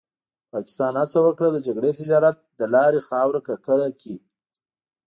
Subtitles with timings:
[0.53, 4.15] پاکستان هڅه وکړه د جګړې تجارت له لارې خاوره ککړه کړي.